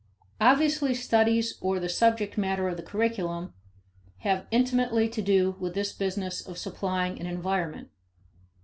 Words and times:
Obviously 0.39 0.95
studies 0.95 1.59
or 1.61 1.79
the 1.79 1.87
subject 1.87 2.35
matter 2.35 2.67
of 2.67 2.75
the 2.75 2.81
curriculum 2.81 3.53
have 4.21 4.47
intimately 4.49 5.07
to 5.07 5.21
do 5.21 5.51
with 5.59 5.75
this 5.75 5.93
business 5.93 6.41
of 6.43 6.57
supplying 6.57 7.19
an 7.21 7.27
environment. 7.27 7.89